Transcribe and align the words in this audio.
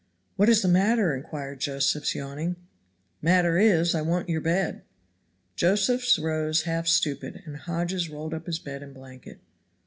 "What 0.35 0.49
is 0.49 0.63
the 0.63 0.67
matter?" 0.67 1.13
inquired 1.13 1.59
Josephs 1.59 2.15
yawning. 2.15 2.55
"Matter 3.21 3.59
is, 3.59 3.93
I 3.93 4.01
want 4.01 4.29
your 4.29 4.41
bed." 4.41 4.81
Josephs 5.55 6.17
rose 6.17 6.63
half 6.63 6.87
stupid, 6.87 7.43
and 7.45 7.55
Hodges 7.55 8.09
rolled 8.09 8.33
up 8.33 8.47
his 8.47 8.57
bed 8.57 8.81
and 8.81 8.95
blanket. 8.95 9.37